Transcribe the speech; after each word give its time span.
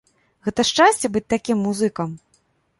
Гэта 0.47 0.65
шчасце 0.69 1.13
быць 1.17 1.25
такім 1.35 1.63
музыкам? 1.69 2.19